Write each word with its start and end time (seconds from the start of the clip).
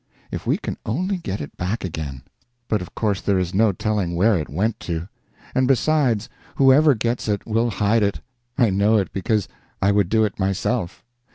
If 0.31 0.47
we 0.47 0.57
can 0.57 0.77
only 0.83 1.17
get 1.19 1.41
it 1.41 1.55
back 1.57 1.85
again 1.85 2.23
But 2.67 2.81
of 2.81 2.95
course 2.95 3.21
there 3.21 3.37
is 3.37 3.53
no 3.53 3.71
telling 3.71 4.15
where 4.15 4.35
it 4.35 4.49
went 4.49 4.79
to. 4.79 5.07
And 5.53 5.67
besides, 5.67 6.27
whoever 6.55 6.95
gets 6.95 7.27
it 7.27 7.45
will 7.45 7.69
hide 7.69 8.01
it; 8.01 8.19
I 8.57 8.71
know 8.71 8.97
it 8.97 9.13
because 9.13 9.47
I 9.79 9.91
would 9.91 10.09
do 10.09 10.23
it 10.25 10.39
myself. 10.39 11.05